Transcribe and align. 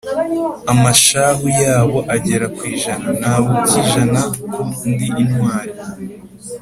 Amashahu 0.71 1.45
yabo 1.63 1.97
agera 2.15 2.45
ku 2.55 2.61
ijana, 2.73 3.09
ntawe 3.19 3.47
ukijana 3.59 4.19
ko 4.51 4.61
ndi 4.89 5.07
intwali, 5.23 5.71